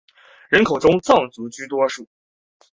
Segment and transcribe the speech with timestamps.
[0.49, 2.07] 人口中藏族居多数。